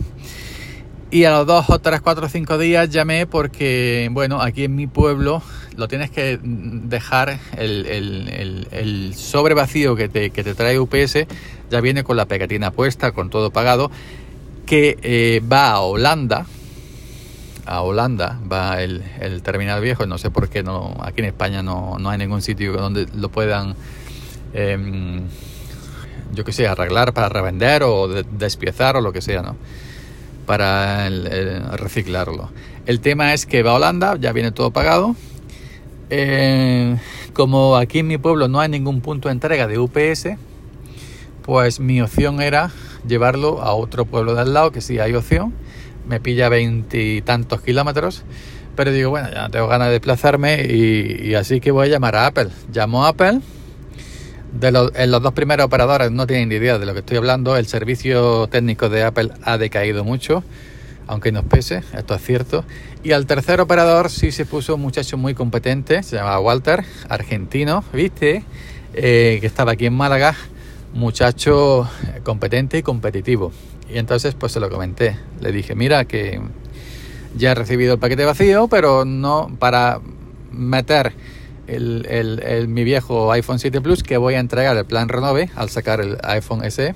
Y 1.11 1.25
a 1.25 1.31
los 1.31 1.47
dos 1.47 1.71
o 1.71 1.79
tres, 1.79 2.01
cuatro 2.01 2.27
o 2.27 2.29
cinco 2.29 2.59
días 2.59 2.91
llamé 2.91 3.27
porque, 3.27 4.09
bueno, 4.11 4.43
aquí 4.43 4.65
en 4.65 4.75
mi 4.75 4.87
pueblo 4.87 5.41
lo 5.77 5.89
tienes 5.89 6.11
que 6.11 6.39
dejar 6.43 7.39
el, 7.57 7.87
el, 7.87 8.69
el, 8.71 9.15
sobre 9.15 9.55
vacío 9.55 9.95
que 9.95 10.09
te, 10.09 10.31
que 10.31 10.43
te, 10.43 10.55
trae 10.55 10.79
UPS, 10.79 11.27
ya 11.71 11.81
viene 11.81 12.03
con 12.03 12.17
la 12.17 12.27
pegatina 12.27 12.71
puesta, 12.71 13.13
con 13.13 13.31
todo 13.31 13.51
pagado, 13.51 13.91
que 14.65 14.99
eh, 15.03 15.41
va 15.41 15.71
a 15.71 15.81
Holanda. 15.81 16.47
A 17.67 17.83
Holanda 17.83 18.39
va 18.51 18.81
el, 18.83 19.03
terminal 19.43 19.81
viejo, 19.81 20.07
no 20.07 20.19
sé 20.19 20.31
por 20.31 20.49
qué 20.49 20.63
no, 20.63 20.97
aquí 21.01 21.21
en 21.21 21.27
España 21.27 21.63
no, 21.63 21.97
no 21.99 22.11
hay 22.11 22.19
ningún 22.19 22.41
sitio 22.41 22.73
donde 22.73 23.07
lo 23.15 23.29
puedan, 23.29 23.75
em, 24.55 25.23
yo 26.33 26.45
que 26.45 26.53
sé, 26.53 26.69
arreglar 26.69 27.13
para 27.13 27.29
revender 27.29 27.83
o 27.83 28.09
despiezar 28.09 28.97
o 28.97 29.01
lo 29.01 29.13
que 29.13 29.21
sea, 29.21 29.43
¿no? 29.43 29.57
Para 30.47 31.09
reciclarlo. 31.77 32.51
El 32.87 33.01
tema 33.01 33.35
es 33.35 33.47
que 33.47 33.65
va 33.65 33.73
a 33.73 33.75
Holanda, 33.75 34.17
ya 34.17 34.33
viene 34.33 34.53
todo 34.53 34.71
pagado. 34.71 35.17
Eh, 36.11 36.97
como 37.33 37.77
aquí 37.77 37.99
en 38.01 38.07
mi 38.07 38.19
pueblo 38.19 38.49
no 38.49 38.61
hay 38.61 38.69
ningún 38.69 39.01
punto 39.01 39.29
de 39.29 39.33
entrega 39.33 39.67
de 39.67 39.79
UPS, 39.79 40.37
pues 41.43 41.81
mi 41.81 42.01
opción 42.01 42.41
era 42.41 42.71
llevarlo 43.07 43.63
a 43.63 43.75
otro 43.75 44.05
pueblo 44.05 44.35
de 44.35 44.43
al 44.43 44.55
lado, 44.55 44.73
que 44.73 44.81
sí 44.81 44.99
hay 44.99 45.15
opción. 45.15 45.53
Me 46.09 46.21
pilla 46.21 46.49
veintitantos 46.49 47.61
kilómetros, 47.63 48.25
pero 48.77 48.93
digo, 48.93 49.11
bueno, 49.11 49.29
ya 49.33 49.49
tengo 49.49 49.67
ganas 49.67 49.89
de 49.89 49.95
desplazarme 49.95 50.67
y, 50.67 51.35
así 51.35 51.61
que 51.61 51.73
voy 51.73 51.89
a 51.89 51.91
llamar 51.91 52.15
a 52.15 52.27
Apple. 52.27 52.49
Llamo 52.73 53.05
a 53.05 53.09
Apple. 53.09 53.41
De 54.53 54.69
en 54.69 55.11
los 55.11 55.23
dos 55.23 55.33
primeros 55.35 55.67
operadores 55.67 56.11
no 56.13 56.27
tienen 56.27 56.49
ni 56.49 56.55
idea 56.55 56.79
de 56.79 56.87
lo 56.87 56.95
que 56.95 57.01
estoy 57.01 57.17
hablando. 57.17 57.57
El 57.57 57.67
servicio 57.67 58.47
técnico 58.47 58.89
de 58.89 59.03
Apple 59.03 59.31
ha 59.43 59.59
decaído 59.59 60.05
mucho 60.05 60.45
aunque 61.07 61.33
nos 61.33 61.45
pese, 61.45 61.83
esto 61.97 62.15
es 62.15 62.23
cierto. 62.23 62.65
Y 63.03 63.13
al 63.13 63.27
tercer 63.27 63.61
operador 63.61 64.11
sí 64.11 64.33
se 64.33 64.45
puso 64.45 64.75
un 64.75 64.81
muchacho 64.81 65.17
muy 65.17 65.35
competente, 65.35 66.03
se 66.03 66.17
llamaba 66.17 66.41
Walter, 66.41 66.85
argentino, 67.09 67.85
¿viste? 67.93 68.45
Eh, 68.95 69.39
que 69.41 69.47
estaba 69.47 69.73
aquí 69.73 69.87
en 69.87 69.95
Málaga, 69.95 70.35
muchacho 70.95 71.89
competente 72.25 72.79
y 72.79 72.83
competitivo. 72.83 73.53
Y 73.93 73.99
entonces 73.99 74.35
pues 74.35 74.53
se 74.53 74.61
lo 74.61 74.69
comenté, 74.69 75.17
le 75.41 75.53
dije, 75.53 75.75
mira 75.75 76.05
que 76.07 76.41
ya 77.37 77.53
he 77.53 77.55
recibido 77.55 77.95
el 77.95 78.01
paquete 78.01 78.25
vacío, 78.25 78.67
pero 78.69 79.05
no 79.05 79.55
para 79.59 80.01
meter 80.51 81.13
mi 81.69 82.85
viejo 82.85 83.31
iPhone 83.33 83.59
7 83.59 83.81
Plus 83.81 84.03
que 84.03 84.17
voy 84.17 84.35
a 84.35 84.39
entregar 84.39 84.77
el 84.77 84.85
plan 84.85 85.09
Renove 85.09 85.51
al 85.57 85.69
sacar 85.69 86.01
el 86.01 86.17
iPhone 86.23 86.69
SE 86.71 86.95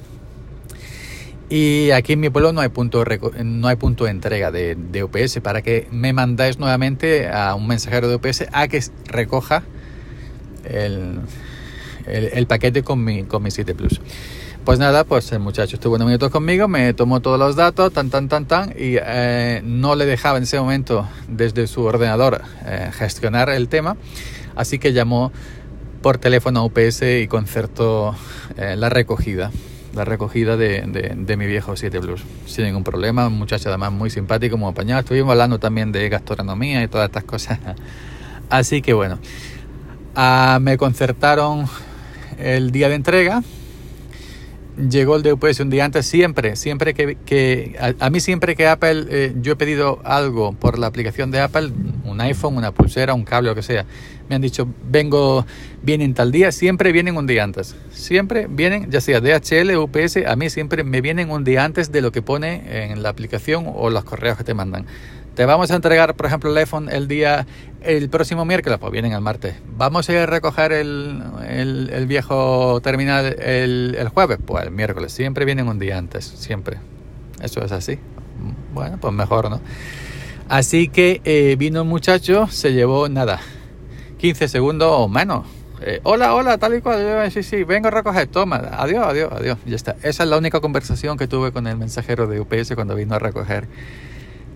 y 1.51 1.91
aquí 1.91 2.13
en 2.13 2.21
mi 2.21 2.31
pueblo 2.31 2.53
no 2.53 2.61
hay 2.61 2.69
punto, 2.69 3.05
no 3.45 3.67
hay 3.67 3.75
punto 3.75 4.05
de 4.05 4.11
entrega 4.13 4.53
de, 4.53 4.77
de, 4.77 5.03
UPS 5.03 5.41
para 5.43 5.63
que 5.63 5.89
me 5.91 6.13
mandáis 6.13 6.61
nuevamente 6.61 7.29
a 7.29 7.57
un 7.57 7.67
mensajero 7.67 8.09
de 8.09 8.15
UPS 8.15 8.45
a 8.53 8.69
que 8.69 8.81
recoja 9.07 9.65
el, 10.65 11.19
el, 12.07 12.47
paquete 12.47 12.85
con 12.85 13.03
mi, 13.03 13.25
con 13.25 13.43
mi 13.43 13.51
7 13.51 13.75
Plus. 13.75 14.01
Pues 14.65 14.79
nada, 14.79 15.03
pues 15.03 15.33
el 15.33 15.41
muchacho 15.41 15.75
estuvo 15.75 15.97
unos 15.97 16.07
minutos 16.07 16.31
conmigo, 16.31 16.69
me 16.69 16.95
tomó 16.95 17.19
todos 17.19 17.39
los 17.39 17.57
datos, 17.57 17.93
tan, 17.93 18.11
tan, 18.11 18.29
tan, 18.29 18.47
tan, 18.47 18.71
y 18.71 18.95
eh, 19.03 19.61
no 19.65 19.97
le 19.97 20.07
dejaba 20.07 20.37
en 20.37 20.45
ese 20.45 20.61
momento 20.61 21.09
desde 21.27 21.67
su 21.67 21.83
ordenador 21.83 22.43
eh, 22.65 22.91
gestionar 22.93 23.51
el 23.51 23.69
tema, 23.69 23.97
así 24.55 24.79
que 24.79 24.93
llamó 24.93 25.33
por 26.01 26.19
teléfono 26.19 26.61
a 26.61 26.65
UPS 26.65 27.03
y 27.03 27.27
concertó 27.27 28.15
eh, 28.57 28.77
la 28.77 28.89
recogida 28.89 29.51
la 29.95 30.05
recogida 30.05 30.57
de, 30.57 30.83
de, 31.17 31.37
mi 31.37 31.47
viejo 31.47 31.77
7 31.77 32.01
Plus, 32.01 32.23
sin 32.47 32.65
ningún 32.65 32.85
problema. 32.85 33.27
Un 33.27 33.39
muchacho 33.39 33.69
además 33.69 33.93
muy 33.93 34.11
simpático, 34.11 34.57
muy 34.57 34.71
apañado. 34.71 35.01
Estuvimos 35.01 35.33
hablando 35.33 35.59
también 35.59 35.93
de 35.93 36.09
gastronomía 36.09 36.83
y 36.83 36.89
todas 36.89 37.07
estas 37.09 37.25
cosas. 37.25 37.59
Así 38.51 38.83
que 38.83 38.93
bueno, 38.93 39.19
ah, 40.15 40.59
me 40.61 40.77
concertaron 40.77 41.67
el 42.39 42.71
día 42.71 42.89
de 42.89 42.95
entrega. 42.95 43.43
Llegó 44.89 45.17
el 45.17 45.23
DUPS 45.23 45.61
un 45.61 45.71
día 45.71 45.85
antes, 45.85 46.07
siempre, 46.07 46.57
siempre 46.57 46.95
que, 46.95 47.17
que 47.27 47.77
a, 47.99 48.11
mí 48.11 48.21
siempre 48.21 48.57
que 48.57 48.67
Apple, 48.67 49.07
eh, 49.11 49.35
yo 49.41 49.53
he 49.53 49.57
pedido 49.57 50.01
algo 50.05 50.53
por 50.53 50.79
la 50.79 50.87
aplicación 50.87 51.31
de 51.31 51.41
Apple, 51.41 51.71
un 52.05 52.21
iPhone, 52.21 52.57
una 52.57 52.73
pulsera, 52.73 53.13
un 53.13 53.25
cable, 53.25 53.51
lo 53.51 53.55
que 53.55 53.63
sea, 53.63 53.85
me 54.29 54.37
han 54.37 54.43
dicho, 54.43 54.69
vengo, 54.89 55.45
vienen 55.83 56.15
tal 56.15 56.33
día, 56.33 56.53
siempre 56.53 56.93
vienen 56.93 57.17
un 57.17 57.27
día 57.27 57.45
antes. 57.45 57.75
Siempre 57.91 58.47
vienen, 58.49 58.91
ya 58.91 59.01
sea 59.01 59.21
DHL, 59.21 59.77
UPS, 59.77 60.19
a 60.27 60.37
mí 60.37 60.49
siempre 60.49 60.85
me 60.85 61.01
vienen 61.01 61.31
un 61.31 61.45
día 61.45 61.65
antes 61.65 61.93
de 61.93 62.01
lo 62.01 62.13
que 62.13 62.23
pone 62.23 62.91
en 62.93 63.03
la 63.03 63.09
aplicación 63.09 63.65
o 63.67 63.91
los 63.91 64.05
correos 64.05 64.39
que 64.39 64.45
te 64.45 64.55
mandan. 64.55 64.87
Te 65.35 65.47
vamos 65.47 65.71
a 65.71 65.77
entregar, 65.77 66.15
por 66.15 66.27
ejemplo, 66.27 66.51
el 66.51 66.57
iPhone 66.57 66.89
el 66.91 67.09
día, 67.09 67.47
el 67.83 68.11
próximo 68.11 68.45
miércoles, 68.45 68.79
pues 68.81 68.93
vienen 68.93 69.13
el 69.13 69.21
martes. 69.21 69.55
Vamos 69.77 70.09
a 70.09 70.13
ir 70.13 70.19
a 70.19 70.27
recoger 70.27 70.73
el, 70.73 71.23
el, 71.49 72.07
viejo 72.07 72.81
terminal 72.83 73.37
el, 73.39 73.97
el, 73.99 74.09
jueves, 74.09 74.39
pues 74.45 74.65
el 74.65 74.71
miércoles. 74.71 75.13
Siempre 75.13 75.45
vienen 75.45 75.69
un 75.69 75.79
día 75.79 75.99
antes, 75.99 76.25
siempre. 76.25 76.79
Eso 77.41 77.65
es 77.65 77.73
así. 77.73 77.99
Bueno, 78.75 78.99
pues 79.01 79.15
mejor, 79.15 79.51
¿no? 79.51 79.61
Así 80.49 80.89
que 80.89 81.21
eh, 81.25 81.55
vino 81.57 81.83
un 81.83 81.89
muchacho, 81.89 82.49
se 82.49 82.73
llevó 82.73 83.09
nada, 83.09 83.41
15 84.19 84.49
segundos 84.49 84.89
o 84.91 85.09
menos. 85.09 85.47
Eh, 85.81 86.01
hola, 86.03 86.35
hola, 86.35 86.59
tal 86.59 86.75
y 86.75 86.81
cual. 86.81 87.31
Sí, 87.31 87.43
sí, 87.43 87.65
vengo 87.65 87.89
a 87.89 87.91
recoger, 87.91 88.27
toma. 88.27 88.57
Adiós, 88.73 89.07
adiós, 89.07 89.33
adiós. 89.33 89.59
Ya 89.65 89.77
está. 89.77 89.97
Esa 90.03 90.25
es 90.25 90.29
la 90.29 90.37
única 90.37 90.61
conversación 90.61 91.17
que 91.17 91.27
tuve 91.27 91.53
con 91.53 91.67
el 91.67 91.77
mensajero 91.77 92.27
de 92.27 92.41
UPS 92.41 92.75
cuando 92.75 92.95
vino 92.97 93.15
a 93.15 93.19
recoger 93.19 93.69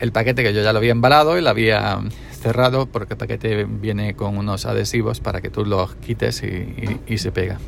el 0.05 0.13
paquete 0.13 0.43
que 0.43 0.55
yo 0.55 0.63
ya 0.63 0.73
lo 0.73 0.79
había 0.79 0.93
embalado 0.93 1.37
y 1.39 1.43
lo 1.43 1.51
había 1.51 1.99
cerrado 2.41 2.87
porque 2.87 3.15
el 3.15 3.19
paquete 3.19 3.65
viene 3.65 4.15
con 4.15 4.37
unos 4.37 4.67
adhesivos 4.67 5.21
para 5.21 5.41
que 5.41 5.51
tú 5.51 5.65
los 5.65 5.95
quites 5.97 6.43
y, 6.43 7.19
se 7.19 7.33
pega. 7.33 7.59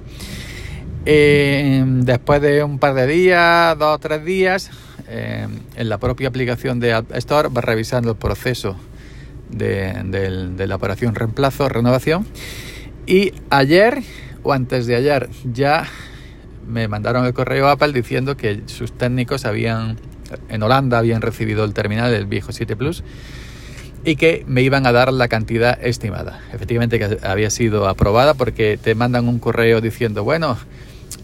Eh, 1.07 1.83
después 1.87 2.43
de 2.43 2.63
un 2.63 2.79
par 2.79 2.95
de 2.95 3.07
días, 3.07 3.79
dos 3.79 3.95
o 3.95 3.99
tres 3.99 4.25
días, 4.25 4.71
eh, 5.09 5.47
en 5.77 5.89
la 5.89 5.99
propia 5.99 6.29
aplicación 6.29 6.79
de 6.79 6.93
App 6.93 7.11
Store 7.15 7.49
va 7.49 7.61
revisando 7.63 8.11
el 8.11 8.17
proceso 8.17 8.77
de, 9.49 10.67
la 10.67 10.75
operación 10.75 11.15
reemplazo, 11.15 11.69
renovación. 11.69 12.27
Y 13.07 13.33
ayer 13.51 14.03
o 14.43 14.53
antes 14.53 14.87
de 14.87 14.97
ayer 14.97 15.29
ya 15.53 15.87
me 16.67 16.89
mandaron 16.89 17.25
el 17.25 17.33
correo 17.33 17.69
Apple 17.69 17.93
diciendo 17.93 18.37
que 18.37 18.63
sus 18.67 18.93
técnicos 18.93 19.45
habían, 19.45 19.97
en 20.49 20.63
Holanda, 20.63 20.99
habían 20.99 21.23
recibido 21.23 21.65
el 21.65 21.75
terminal 21.75 22.11
del 22.11 22.27
viejo 22.27 22.53
7 22.53 22.77
Plus 22.77 23.03
y 24.05 24.17
que 24.17 24.45
me 24.47 24.63
iban 24.63 24.87
a 24.87 24.93
dar 24.93 25.13
la 25.13 25.29
cantidad 25.29 25.79
estimada. 25.85 26.41
Efectivamente 26.53 26.99
que 26.99 27.19
había 27.27 27.51
sido 27.51 27.89
aprobada 27.89 28.35
porque 28.35 28.79
te 28.81 28.95
mandan 28.95 29.29
un 29.29 29.39
correo 29.39 29.81
diciendo, 29.81 30.23
bueno, 30.23 30.57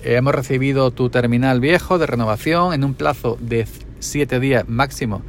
hemos 0.03 0.35
recibido 0.35 0.91
tu 0.91 1.09
terminal 1.11 1.61
viejo 1.61 1.99
de 1.99 2.07
renovación 2.07 2.75
en 2.75 2.85
un 2.85 2.95
plazo 2.95 3.39
de 3.41 3.67
7 4.01 4.41
días 4.41 4.69
máximo 4.69 5.23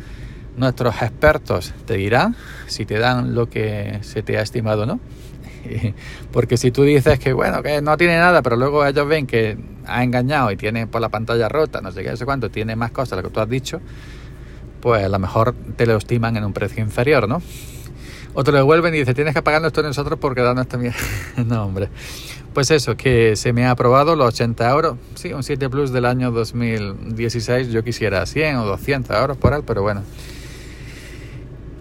nuestros 0.57 1.01
expertos 1.01 1.73
te 1.85 1.95
dirán 1.95 2.35
si 2.67 2.85
te 2.85 2.99
dan 2.99 3.35
lo 3.35 3.49
que 3.49 3.99
se 4.01 4.23
te 4.23 4.37
ha 4.37 4.41
estimado 4.41 4.85
no. 4.85 4.99
Porque 6.31 6.57
si 6.57 6.71
tú 6.71 6.83
dices 6.83 7.19
que 7.19 7.33
bueno, 7.33 7.61
que 7.63 7.81
no 7.81 7.97
tiene 7.97 8.17
nada, 8.17 8.41
pero 8.41 8.55
luego 8.55 8.85
ellos 8.85 9.07
ven 9.07 9.27
que 9.27 9.57
ha 9.85 10.03
engañado 10.03 10.51
y 10.51 10.57
tiene 10.57 10.87
por 10.87 11.01
la 11.01 11.09
pantalla 11.09 11.49
rota, 11.49 11.81
no 11.81 11.91
sé 11.91 12.03
qué, 12.03 12.11
no 12.11 12.17
sé 12.17 12.25
cuánto, 12.25 12.49
tiene 12.49 12.75
más 12.75 12.91
cosas 12.91 13.11
de 13.11 13.23
lo 13.23 13.29
que 13.29 13.33
tú 13.33 13.39
has 13.39 13.49
dicho, 13.49 13.81
pues 14.81 15.03
a 15.03 15.09
lo 15.09 15.19
mejor 15.19 15.55
te 15.75 15.85
lo 15.85 15.97
estiman 15.97 16.37
en 16.37 16.43
un 16.43 16.53
precio 16.53 16.83
inferior, 16.83 17.27
¿no? 17.27 17.41
O 18.35 18.43
te 18.43 18.51
lo 18.51 18.57
devuelven 18.57 18.95
y 18.95 18.99
dice, 18.99 19.13
tienes 19.13 19.35
que 19.35 19.43
pagarnos 19.43 19.67
esto 19.67 19.83
nosotros 19.83 20.17
porque 20.19 20.41
darnos 20.41 20.67
también. 20.67 20.93
no, 21.45 21.65
hombre. 21.65 21.89
Pues 22.53 22.71
eso, 22.71 22.97
que 22.97 23.35
se 23.35 23.53
me 23.53 23.65
ha 23.65 23.71
aprobado 23.71 24.15
los 24.15 24.27
80 24.27 24.69
euros. 24.69 24.97
Sí, 25.15 25.33
un 25.33 25.43
7 25.43 25.69
Plus 25.69 25.91
del 25.91 26.05
año 26.05 26.31
2016. 26.31 27.69
Yo 27.69 27.83
quisiera 27.83 28.25
100 28.25 28.57
o 28.57 28.65
200 28.65 29.15
euros 29.17 29.37
por 29.37 29.53
él, 29.53 29.63
pero 29.65 29.83
bueno. 29.83 30.01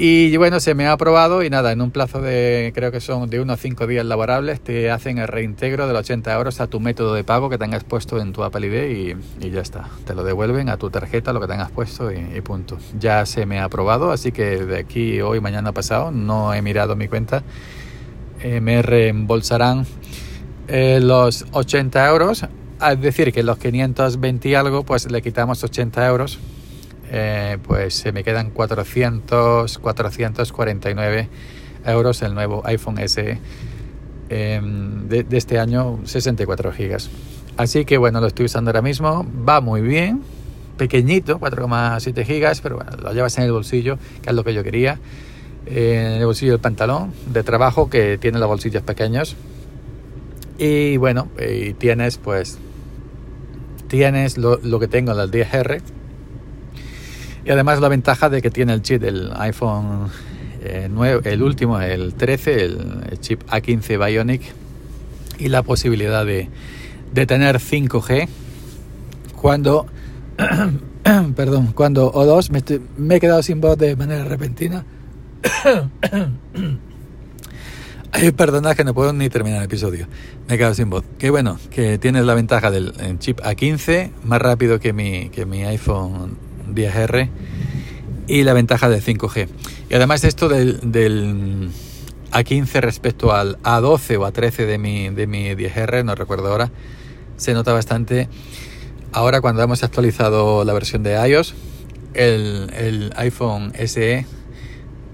Y 0.04 0.37
bueno, 0.37 0.59
se 0.59 0.75
me 0.75 0.88
ha 0.88 0.92
aprobado 0.92 1.44
y 1.44 1.49
nada, 1.49 1.71
en 1.71 1.80
un 1.80 1.92
plazo 1.92 2.21
de 2.21 2.73
creo 2.75 2.90
que 2.90 3.00
son 3.00 3.30
de 3.30 3.38
unos 3.38 3.61
5 3.61 3.87
días 3.87 4.04
laborables 4.04 4.61
te 4.61 4.90
hacen 4.90 5.18
el 5.18 5.28
reintegro 5.28 5.87
de 5.87 5.92
los 5.92 6.00
80 6.00 6.35
euros 6.35 6.61
a 6.61 6.66
tu 6.66 6.80
método 6.80 7.14
de 7.14 7.23
pago 7.23 7.49
que 7.49 7.56
tengas 7.56 7.85
puesto 7.85 8.18
en 8.21 8.32
tu 8.32 8.42
Apple 8.42 8.66
ID 8.66 9.14
y, 9.40 9.50
ya 9.52 9.61
está. 9.61 9.90
Te 10.04 10.14
lo 10.14 10.25
devuelven 10.25 10.71
a 10.71 10.76
tu 10.76 10.90
tarjeta 10.90 11.32
lo 11.32 11.40
que 11.40 11.47
tengas 11.47 11.71
puesto 11.71 12.11
y, 12.11 12.40
punto. 12.40 12.78
Ya 12.99 13.25
se 13.26 13.47
me 13.47 13.61
ha 13.61 13.64
aprobado, 13.66 14.11
así 14.11 14.32
que 14.32 14.64
de 14.64 14.80
aquí 14.80 15.21
hoy, 15.21 15.40
mañana 15.40 15.71
pasado, 15.71 16.11
no 16.11 16.52
he 16.52 16.62
mirado 16.62 16.97
mi 16.97 17.06
cuenta. 17.06 17.44
Eh, 18.40 18.61
me 18.61 18.82
reembolsarán 18.82 19.87
eh, 20.66 20.99
los 21.00 21.47
80 21.52 22.09
euros. 22.09 22.44
Es 22.90 23.00
decir, 23.00 23.32
que 23.32 23.44
los 23.44 23.56
520 23.56 24.49
y 24.49 24.54
algo, 24.56 24.82
pues 24.82 25.09
le 25.09 25.23
quitamos 25.23 25.62
80 25.62 26.04
euros 26.09 26.40
eh, 27.14 27.59
pues 27.62 27.92
se 27.92 28.11
me 28.11 28.25
quedan 28.25 28.49
400, 28.49 29.78
449 29.78 31.28
euros 31.85 32.23
el 32.23 32.33
nuevo 32.33 32.62
iPhone 32.64 32.97
SE 33.07 33.38
em, 34.31 35.09
de, 35.09 35.26
este 35.33 35.59
año, 35.59 35.99
64 36.04 36.73
gigas. 36.73 37.11
Así 37.59 37.85
que 37.85 37.99
bueno, 37.99 38.23
lo 38.23 38.28
estoy 38.28 38.47
usando 38.47 38.71
ahora 38.71 38.81
mismo, 38.81 39.26
va 39.47 39.61
muy 39.61 39.83
bien, 39.83 40.23
pequeñito, 40.78 41.38
4,7 41.38 42.25
gigas, 42.25 42.62
pero 42.62 42.76
bueno, 42.76 42.92
lo 42.97 43.12
llevas 43.12 43.37
en 43.37 43.45
el 43.45 43.52
bolsillo, 43.52 43.99
que 44.23 44.31
es 44.31 44.35
lo 44.35 44.42
que 44.42 44.54
yo 44.54 44.64
quería. 44.64 44.99
en 45.66 46.12
el 46.12 46.25
bolsillo 46.25 46.52
del 46.52 46.61
pantalón 46.61 47.12
de 47.26 47.42
trabajo 47.42 47.90
que 47.90 48.16
tiene 48.16 48.38
los 48.38 48.49
bolsillos 48.49 48.83
pequeños. 48.83 49.37
Y 50.57 50.97
bueno, 50.97 51.28
tienes 51.78 52.16
pues 52.16 52.59
tienes 53.88 54.38
lo, 54.38 54.81
que 54.81 54.88
tengo 54.88 55.12
en 55.12 55.19
el 55.19 55.31
10R. 55.31 55.83
Y 57.45 57.51
además 57.51 57.81
la 57.81 57.89
ventaja 57.89 58.29
de 58.29 58.41
que 58.41 58.51
tiene 58.51 58.73
el 58.73 58.83
chip 58.83 59.03
del 59.03 59.33
iPhone 59.37 60.09
eh, 60.65 60.89
el 61.25 61.43
último, 61.43 61.81
el 61.81 62.15
13, 62.15 62.65
el, 62.65 63.19
chip 63.21 63.43
A15 63.49 64.05
Bionic 64.05 64.43
y 65.39 65.49
la 65.49 65.63
posibilidad 65.63 66.25
de, 66.25 66.49
de 67.13 67.27
tener 67.27 67.59
5G 67.59 68.29
cuando 69.35 69.87
perdón, 71.37 71.73
cuando 71.75 72.13
O2 72.13 72.51
me, 72.51 72.63
me, 72.97 73.17
he 73.17 73.21
quedado 73.21 73.43
sin 73.43 73.61
voz 73.61 73.77
de 73.77 73.97
manera 73.97 74.25
repentina. 74.25 74.85
Ay, 78.15 78.31
perdonad 78.31 78.77
que 78.77 78.85
no 78.85 78.93
puedo 78.95 79.13
ni 79.13 79.29
terminar 79.31 79.61
el 79.61 79.65
episodio. 79.65 80.07
Me 80.47 80.55
he 80.55 80.59
quedado 80.59 80.75
sin 80.75 80.91
voz. 80.91 81.03
Que 81.19 81.31
bueno, 81.31 81.59
que 81.71 81.99
tiene 81.99 82.23
la 82.23 82.35
ventaja 82.35 82.71
del 82.71 83.19
chip 83.19 83.41
A15, 83.41 84.11
más 84.25 84.41
rápido 84.41 84.79
que 84.79 84.93
mi, 84.93 85.31
que 85.31 85.47
mi 85.47 85.65
iPhone 85.65 86.37
10R 86.69 87.28
y 88.26 88.42
la 88.45 88.52
ventaja 88.52 88.88
del 88.88 89.02
5G. 89.02 89.49
Y 89.90 89.95
además 89.95 90.25
esto 90.25 90.49
del, 90.49 90.81
del 90.92 91.71
A15 92.33 92.81
respecto 92.81 93.33
al 93.33 93.59
A12 93.62 94.19
o 94.19 94.26
A13 94.26 94.66
de 94.66 94.78
mi, 94.78 95.11
de 95.11 95.26
mi 95.26 95.50
10R, 95.50 96.04
no 96.04 96.14
recuerdo 96.14 96.49
ahora, 96.49 96.71
se 97.37 97.54
nota 97.54 97.73
bastante 97.73 98.28
Ahora 99.14 99.42
cuando 99.42 99.62
hemos 99.62 99.85
actualizado 99.85 100.64
la 100.64 100.73
versión 100.73 101.02
de 101.02 101.12
iOS, 101.28 101.54
el, 102.14 103.12
iPhone 103.16 103.75
SE 103.75 104.25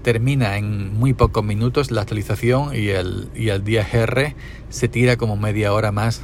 termina 0.03 0.57
en 0.57 0.97
muy 0.97 1.13
pocos 1.13 1.43
minutos 1.43 1.91
la 1.91 2.01
actualización 2.01 2.73
y 2.73 2.87
el, 2.87 3.27
y 3.35 3.49
el 3.49 3.61
10R 3.61 4.35
se 4.69 4.87
tira 4.87 5.17
como 5.17 5.35
media 5.35 5.73
hora 5.73 5.91
más 5.91 6.21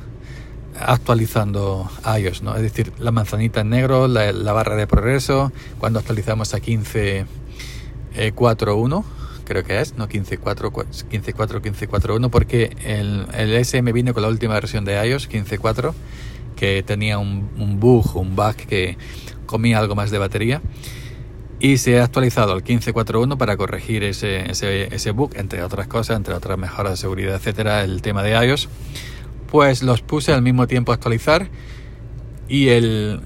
actualizando 0.80 1.90
iOS, 2.20 2.42
¿no? 2.42 2.56
Es 2.56 2.62
decir, 2.62 2.94
la 3.00 3.12
manzanita 3.12 3.62
en 3.62 3.70
negro, 3.70 4.08
la, 4.08 4.54
barra 4.54 4.76
de 4.76 4.88
progreso, 4.88 5.52
cuando 5.80 6.00
actualizamos 6.00 6.54
a 6.54 6.60
15.4.1, 6.60 7.26
eh, 8.16 9.04
creo 9.46 9.64
que 9.64 9.80
es, 9.80 9.96
no 9.98 10.08
15.4, 10.08 10.72
15.4, 10.72 11.62
15.4.1, 11.62 12.30
porque 12.30 12.76
el, 12.84 13.28
el 13.34 13.66
SE 13.66 13.82
me 13.82 13.92
vino 13.92 14.14
con 14.14 14.24
la 14.24 14.30
última 14.30 14.54
versión 14.56 14.86
de 14.86 14.94
iOS, 15.08 15.30
15.4 15.30 15.94
que 16.56 16.84
tenía 16.84 17.20
un, 17.20 17.80
bug, 17.80 18.16
un 18.16 18.36
bug 18.36 18.56
que 18.56 18.98
comía 19.46 19.78
algo 19.78 19.96
más 19.96 20.10
de 20.12 20.18
batería 20.18 20.62
y 21.60 21.78
se 21.78 22.00
ha 22.00 22.04
actualizado 22.04 22.54
al 22.54 22.64
15.4.1 22.64 23.38
para 23.38 23.56
corregir 23.58 24.04
ese, 24.04 24.50
ese, 24.50 25.12
bug, 25.12 25.32
entre 25.36 25.64
otras 25.64 25.88
cosas, 25.88 26.18
entre 26.18 26.34
otras 26.34 26.58
mejoras 26.58 26.94
de 26.94 26.98
seguridad, 26.98 27.36
etcétera, 27.36 27.84
el 27.84 28.02
tema 28.02 28.24
de 28.24 28.32
iOS. 28.46 28.70
Pues 29.56 29.84
los 29.84 30.02
puse 30.02 30.34
al 30.34 30.42
mismo 30.42 30.68
tiempo 30.68 30.92
a 30.92 30.96
actualizar 30.96 31.48
y 32.50 32.68
el, 32.68 33.22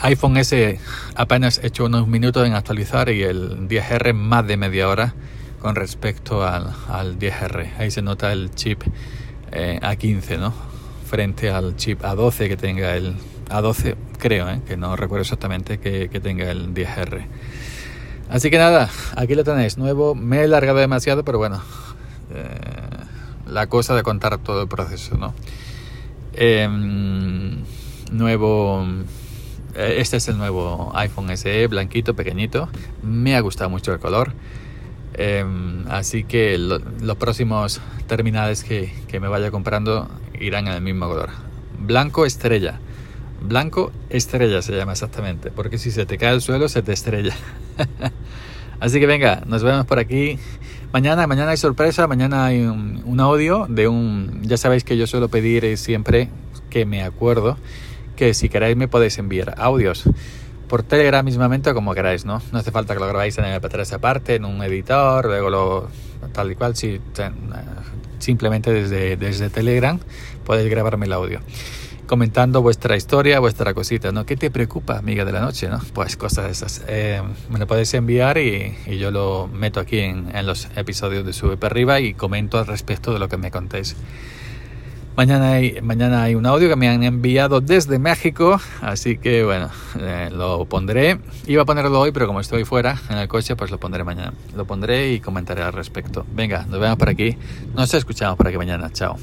iPhone 0.00 0.36
S 0.36 0.78
apenas 1.16 1.58
hecho 1.64 1.86
unos 1.86 2.06
minutos 2.06 2.46
en 2.46 2.54
actualizar 2.54 3.08
y 3.08 3.24
el 3.24 3.66
10R 3.66 4.14
más 4.14 4.46
de 4.46 4.56
media 4.56 4.88
hora 4.88 5.12
con 5.58 5.74
respecto 5.74 6.46
al, 6.46 6.72
al 6.88 7.18
10R. 7.18 7.72
Ahí 7.78 7.90
se 7.90 8.00
nota 8.00 8.32
el 8.32 8.54
chip 8.54 8.84
eh, 9.50 9.80
A15, 9.82 10.38
¿no? 10.38 10.54
frente 11.04 11.50
al 11.50 11.74
chip 11.74 12.02
A12 12.02 12.46
que 12.46 12.56
tenga 12.56 12.94
el 12.94 13.16
A12, 13.48 13.96
creo, 14.18 14.48
¿eh? 14.48 14.60
que 14.64 14.76
no 14.76 14.94
recuerdo 14.94 15.22
exactamente 15.22 15.80
que, 15.80 16.08
tenga 16.20 16.48
el 16.48 16.72
10R. 16.72 17.26
Así 18.30 18.50
que 18.50 18.58
nada, 18.58 18.88
aquí 19.16 19.34
lo 19.34 19.42
tenéis, 19.42 19.78
nuevo. 19.78 20.14
Me 20.14 20.44
he 20.44 20.46
largado 20.46 20.78
demasiado, 20.78 21.24
pero 21.24 21.38
bueno, 21.38 21.60
eh, 22.32 23.01
la 23.52 23.66
cosa 23.68 23.94
de 23.94 24.02
contar 24.02 24.38
todo 24.38 24.62
el 24.62 24.68
proceso, 24.68 25.16
¿no? 25.16 25.34
Em, 26.32 27.62
nuevo. 28.10 28.86
Eh, 29.74 29.96
este 29.98 30.16
es 30.16 30.28
el 30.28 30.38
nuevo 30.38 30.92
iPhone 30.94 31.36
SE, 31.36 31.66
blanquito, 31.66 32.14
pequeñito. 32.14 32.68
Me 33.02 33.36
ha 33.36 33.40
gustado 33.40 33.70
mucho 33.70 33.92
el 33.92 34.00
color. 34.00 34.32
Em, 35.14 35.84
así 35.90 36.24
que 36.24 36.56
los 36.56 37.16
próximos 37.18 37.80
terminales 38.06 38.64
que, 38.64 38.92
que 39.08 39.20
me 39.20 39.28
vaya 39.28 39.50
comprando 39.50 40.08
irán 40.40 40.68
en 40.68 40.74
el 40.74 40.82
mismo 40.82 41.06
color. 41.08 41.30
Blanco 41.78 42.24
estrella. 42.24 42.80
Blanco 43.42 43.92
estrella 44.08 44.62
se 44.62 44.72
llama 44.74 44.92
exactamente, 44.92 45.50
porque 45.50 45.76
si 45.76 45.90
se 45.90 46.06
te 46.06 46.16
cae 46.16 46.32
el 46.32 46.40
suelo 46.40 46.68
se 46.68 46.82
te 46.82 46.92
estrella. 46.92 47.34
Así 48.80 49.00
que 49.00 49.06
venga, 49.06 49.42
nos 49.46 49.62
vemos 49.62 49.84
por 49.86 49.98
aquí. 49.98 50.38
Mañana, 50.92 51.26
mañana 51.26 51.52
hay 51.52 51.56
sorpresa, 51.56 52.06
mañana 52.06 52.44
hay 52.44 52.60
un, 52.60 53.18
audio 53.18 53.66
de 53.66 53.88
un... 53.88 54.42
Ya 54.42 54.58
sabéis 54.58 54.84
que 54.84 54.98
yo 54.98 55.06
suelo 55.06 55.30
pedir 55.30 55.78
siempre 55.78 56.28
que 56.68 56.84
me 56.84 57.02
acuerdo 57.02 57.56
que 58.14 58.34
si 58.34 58.50
queréis 58.50 58.76
me 58.76 58.88
podéis 58.88 59.16
enviar 59.16 59.54
audios 59.56 60.04
por 60.68 60.82
Telegram 60.82 61.24
mismamente 61.24 61.72
como 61.72 61.94
queráis, 61.94 62.26
¿no? 62.26 62.42
No 62.52 62.58
hace 62.58 62.72
falta 62.72 62.92
que 62.92 63.00
lo 63.00 63.06
grabáis 63.06 63.38
en 63.38 63.46
el 63.46 63.58
MP3 63.58 63.90
aparte, 63.94 64.34
en 64.34 64.44
un 64.44 64.62
editor, 64.62 65.24
luego 65.24 65.48
lo 65.48 65.88
tal 66.34 66.52
y 66.52 66.56
cual, 66.56 66.76
si 66.76 67.00
simplemente 68.18 68.70
desde, 68.70 69.16
desde 69.16 69.48
Telegram 69.48 69.98
podéis 70.44 70.68
grabarme 70.68 71.06
el 71.06 71.14
audio 71.14 71.40
comentando 72.06 72.62
vuestra 72.62 72.96
historia, 72.96 73.40
vuestra 73.40 73.74
cosita, 73.74 74.12
¿no? 74.12 74.26
¿Qué 74.26 74.36
te 74.36 74.50
preocupa, 74.50 74.98
amiga 74.98 75.24
de 75.24 75.32
la 75.32 75.40
noche, 75.40 75.68
no? 75.68 75.80
Pues 75.94 76.16
cosas 76.16 76.50
esas. 76.50 76.84
Eh, 76.88 77.22
me 77.50 77.58
lo 77.58 77.66
podéis 77.66 77.94
enviar 77.94 78.38
y, 78.38 78.74
yo 78.98 79.10
lo 79.10 79.48
meto 79.52 79.80
aquí 79.80 79.98
en, 79.98 80.30
los 80.46 80.68
episodios 80.76 81.24
de 81.24 81.32
Sube 81.32 81.56
para 81.56 81.72
arriba 81.72 82.00
y 82.00 82.14
comento 82.14 82.58
al 82.58 82.66
respecto 82.66 83.12
de 83.12 83.18
lo 83.18 83.28
que 83.28 83.36
me 83.36 83.50
contéis. 83.50 83.96
Mañana 85.16 85.52
hay, 85.52 85.80
mañana 85.82 86.22
hay 86.22 86.34
un 86.34 86.46
audio 86.46 86.70
que 86.70 86.76
me 86.76 86.88
han 86.88 87.02
enviado 87.02 87.60
desde 87.60 87.98
México, 87.98 88.58
así 88.80 89.18
que 89.18 89.44
bueno, 89.44 89.68
eh, 90.00 90.30
lo 90.32 90.64
pondré. 90.64 91.18
Iba 91.46 91.62
a 91.62 91.64
ponerlo 91.66 92.00
hoy, 92.00 92.12
pero 92.12 92.26
como 92.26 92.40
estoy 92.40 92.64
fuera 92.64 92.98
en 93.10 93.18
el 93.18 93.28
coche, 93.28 93.54
pues 93.54 93.70
lo 93.70 93.78
pondré 93.78 94.04
mañana. 94.04 94.32
Lo 94.56 94.64
pondré 94.64 95.12
y 95.12 95.20
comentaré 95.20 95.62
al 95.62 95.74
respecto. 95.74 96.24
Venga, 96.32 96.64
nos 96.66 96.80
vemos 96.80 96.96
por 96.96 97.10
aquí. 97.10 97.36
Nos 97.74 97.92
escuchamos 97.92 98.38
por 98.38 98.48
aquí 98.48 98.56
mañana. 98.56 98.90
Chao. 98.90 99.16